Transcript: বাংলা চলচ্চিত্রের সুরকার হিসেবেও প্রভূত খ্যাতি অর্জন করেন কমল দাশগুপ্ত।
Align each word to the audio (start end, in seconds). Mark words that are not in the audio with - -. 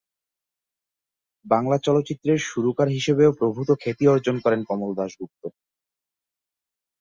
বাংলা 1.45 1.77
চলচ্চিত্রের 1.79 2.39
সুরকার 2.45 2.87
হিসেবেও 2.89 3.31
প্রভূত 3.39 3.69
খ্যাতি 3.81 4.05
অর্জন 4.07 4.35
করেন 4.43 4.61
কমল 4.69 4.91
দাশগুপ্ত। 4.95 5.41